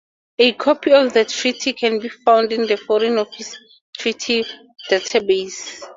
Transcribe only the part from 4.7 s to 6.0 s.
database.